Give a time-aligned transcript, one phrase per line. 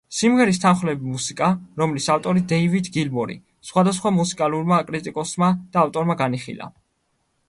[0.17, 1.49] სიმღერის თანმხლები მუსიკა,
[1.81, 3.35] რომლის ავტორი დეივიდ გილმორი,
[3.69, 6.71] სხვადასხვა მუსიკალურმა კრიტიკოსმა და ავტორმა განიხილა.